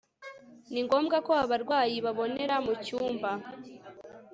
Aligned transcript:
ni 0.71 0.81
ngombwa 0.85 1.17
ko 1.27 1.31
abarwayi 1.43 1.95
babonera 2.05 2.55
mu 2.65 2.73
cyumba 2.85 3.29